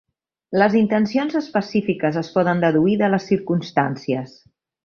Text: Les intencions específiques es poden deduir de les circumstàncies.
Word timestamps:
Les 0.61 0.77
intencions 0.79 1.35
específiques 1.41 2.19
es 2.23 2.31
poden 2.39 2.65
deduir 2.67 2.99
de 3.05 3.13
les 3.15 3.31
circumstàncies. 3.33 4.35